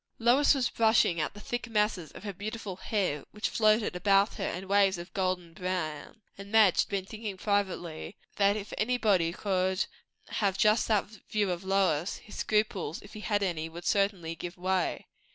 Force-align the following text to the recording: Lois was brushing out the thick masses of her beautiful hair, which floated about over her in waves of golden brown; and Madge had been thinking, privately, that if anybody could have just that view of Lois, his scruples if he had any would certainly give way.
Lois 0.17 0.55
was 0.55 0.67
brushing 0.67 1.21
out 1.21 1.35
the 1.35 1.39
thick 1.39 1.69
masses 1.69 2.11
of 2.13 2.23
her 2.23 2.33
beautiful 2.33 2.77
hair, 2.77 3.23
which 3.33 3.49
floated 3.49 3.95
about 3.95 4.31
over 4.31 4.41
her 4.45 4.49
in 4.49 4.67
waves 4.67 4.97
of 4.97 5.13
golden 5.13 5.53
brown; 5.53 6.23
and 6.39 6.51
Madge 6.51 6.79
had 6.79 6.89
been 6.89 7.05
thinking, 7.05 7.37
privately, 7.37 8.17
that 8.37 8.57
if 8.57 8.73
anybody 8.79 9.31
could 9.31 9.85
have 10.29 10.57
just 10.57 10.87
that 10.87 11.05
view 11.29 11.51
of 11.51 11.63
Lois, 11.63 12.17
his 12.17 12.35
scruples 12.37 12.99
if 13.03 13.13
he 13.13 13.19
had 13.19 13.43
any 13.43 13.69
would 13.69 13.85
certainly 13.85 14.33
give 14.33 14.57
way. 14.57 15.05